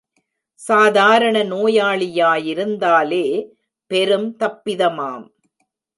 சாதாரண 0.53 1.43
நோயாளியாயிருந்தாலே 1.43 3.25
பெரும் 3.91 4.29
தப்பிதமாம். 4.39 5.27